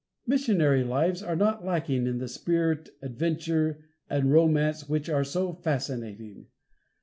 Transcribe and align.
Missionary 0.25 0.83
lives 0.83 1.21
are 1.21 1.35
not 1.35 1.63
lacking 1.63 2.07
in 2.07 2.17
the 2.17 2.27
spirit, 2.27 2.89
adventure 3.03 3.85
and 4.09 4.31
romance 4.33 4.89
which 4.89 5.09
are 5.09 5.23
so 5.23 5.53
fascinating. 5.53 6.47